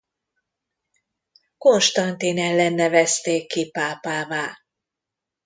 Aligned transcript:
Konstantin 1.57 2.37
ellen 2.39 2.73
nevezték 2.75 3.47
ki 3.47 3.71
pápává. 3.71 4.57